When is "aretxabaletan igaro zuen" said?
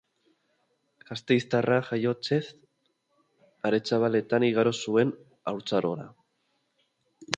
3.71-5.13